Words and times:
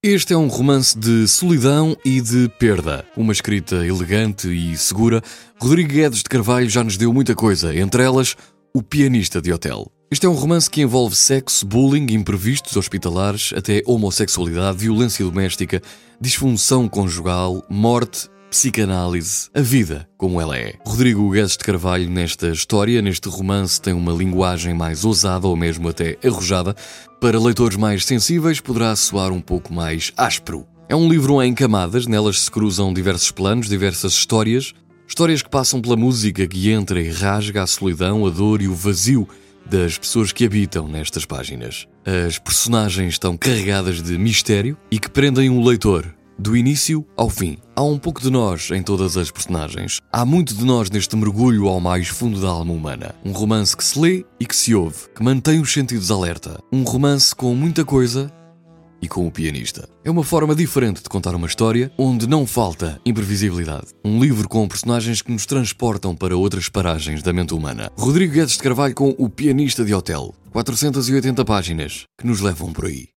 Este 0.00 0.32
é 0.32 0.36
um 0.36 0.46
romance 0.46 0.96
de 0.96 1.26
solidão 1.26 1.96
e 2.04 2.20
de 2.20 2.48
perda. 2.50 3.04
Uma 3.16 3.32
escrita 3.32 3.84
elegante 3.84 4.46
e 4.46 4.76
segura. 4.76 5.20
Rodrigo 5.60 5.88
Guedes 5.88 6.22
de 6.22 6.28
Carvalho 6.28 6.70
já 6.70 6.84
nos 6.84 6.96
deu 6.96 7.12
muita 7.12 7.34
coisa, 7.34 7.76
entre 7.76 8.04
elas, 8.04 8.36
O 8.72 8.80
Pianista 8.80 9.42
de 9.42 9.52
Hotel. 9.52 9.90
Este 10.08 10.24
é 10.24 10.28
um 10.28 10.34
romance 10.34 10.70
que 10.70 10.82
envolve 10.82 11.16
sexo, 11.16 11.66
bullying, 11.66 12.06
imprevistos 12.12 12.76
hospitalares, 12.76 13.52
até 13.56 13.82
homossexualidade, 13.84 14.78
violência 14.78 15.24
doméstica, 15.24 15.82
disfunção 16.20 16.88
conjugal, 16.88 17.66
morte 17.68 18.28
Psicanálise, 18.50 19.50
a 19.54 19.60
vida 19.60 20.08
como 20.16 20.40
ela 20.40 20.56
é. 20.56 20.74
Rodrigo 20.86 21.30
Guedes 21.30 21.52
de 21.52 21.58
Carvalho, 21.58 22.08
nesta 22.08 22.48
história, 22.48 23.02
neste 23.02 23.28
romance, 23.28 23.80
tem 23.80 23.92
uma 23.92 24.10
linguagem 24.10 24.72
mais 24.72 25.04
ousada 25.04 25.46
ou 25.46 25.54
mesmo 25.54 25.86
até 25.88 26.16
arrojada. 26.24 26.74
Para 27.20 27.38
leitores 27.38 27.76
mais 27.76 28.06
sensíveis, 28.06 28.58
poderá 28.58 28.96
soar 28.96 29.32
um 29.32 29.40
pouco 29.40 29.72
mais 29.72 30.12
áspero. 30.16 30.66
É 30.88 30.96
um 30.96 31.10
livro 31.10 31.42
em 31.42 31.52
camadas, 31.52 32.06
nelas 32.06 32.40
se 32.40 32.50
cruzam 32.50 32.92
diversos 32.92 33.30
planos, 33.30 33.68
diversas 33.68 34.14
histórias, 34.14 34.72
histórias 35.06 35.42
que 35.42 35.50
passam 35.50 35.82
pela 35.82 35.96
música 35.96 36.46
que 36.46 36.70
entra 36.70 37.02
e 37.02 37.10
rasga 37.10 37.62
a 37.62 37.66
solidão, 37.66 38.26
a 38.26 38.30
dor 38.30 38.62
e 38.62 38.68
o 38.68 38.74
vazio 38.74 39.28
das 39.66 39.98
pessoas 39.98 40.32
que 40.32 40.46
habitam 40.46 40.88
nestas 40.88 41.26
páginas. 41.26 41.86
As 42.26 42.38
personagens 42.38 43.14
estão 43.14 43.36
carregadas 43.36 44.02
de 44.02 44.16
mistério 44.16 44.78
e 44.90 44.98
que 44.98 45.10
prendem 45.10 45.50
o 45.50 45.62
leitor 45.62 46.17
do 46.38 46.56
início 46.56 47.04
ao 47.16 47.28
fim. 47.28 47.58
Há 47.74 47.82
um 47.82 47.98
pouco 47.98 48.20
de 48.20 48.30
nós 48.30 48.70
em 48.70 48.82
todas 48.82 49.16
as 49.16 49.30
personagens. 49.30 50.00
Há 50.12 50.24
muito 50.24 50.54
de 50.54 50.64
nós 50.64 50.90
neste 50.90 51.16
mergulho 51.16 51.66
ao 51.66 51.80
mais 51.80 52.08
fundo 52.08 52.40
da 52.40 52.48
alma 52.48 52.72
humana. 52.72 53.14
Um 53.24 53.32
romance 53.32 53.76
que 53.76 53.84
se 53.84 53.98
lê 53.98 54.24
e 54.38 54.46
que 54.46 54.54
se 54.54 54.74
ouve, 54.74 55.08
que 55.14 55.22
mantém 55.22 55.60
os 55.60 55.72
sentidos 55.72 56.10
alerta. 56.10 56.58
Um 56.72 56.82
romance 56.82 57.34
com 57.34 57.54
muita 57.54 57.84
coisa 57.84 58.32
e 59.00 59.08
com 59.08 59.26
o 59.26 59.30
pianista. 59.30 59.88
É 60.04 60.10
uma 60.10 60.24
forma 60.24 60.54
diferente 60.54 61.02
de 61.02 61.08
contar 61.08 61.34
uma 61.34 61.46
história 61.46 61.90
onde 61.96 62.28
não 62.28 62.46
falta 62.46 63.00
imprevisibilidade. 63.04 63.88
Um 64.04 64.20
livro 64.20 64.48
com 64.48 64.66
personagens 64.66 65.22
que 65.22 65.32
nos 65.32 65.46
transportam 65.46 66.14
para 66.14 66.36
outras 66.36 66.68
paragens 66.68 67.22
da 67.22 67.32
mente 67.32 67.54
humana. 67.54 67.90
Rodrigo 67.96 68.34
Guedes 68.34 68.56
de 68.56 68.62
Carvalho 68.62 68.94
com 68.94 69.14
O 69.18 69.28
Pianista 69.28 69.84
de 69.84 69.94
Hotel. 69.94 70.34
480 70.50 71.44
páginas 71.44 72.04
que 72.18 72.26
nos 72.26 72.40
levam 72.40 72.72
por 72.72 72.86
aí. 72.86 73.06